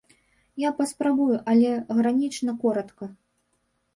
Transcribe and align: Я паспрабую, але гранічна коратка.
Я 0.63 0.69
паспрабую, 0.79 1.35
але 1.51 1.69
гранічна 1.99 2.51
коратка. 2.63 3.05